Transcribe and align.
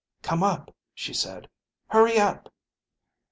"Come 0.23 0.41
up," 0.41 0.73
she 0.95 1.13
said. 1.13 1.47
"Hurry 1.89 2.17
up." 2.17 2.51